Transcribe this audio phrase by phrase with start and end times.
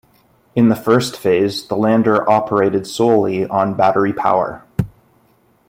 [0.55, 4.63] In the first phase, the lander operated solely on battery power.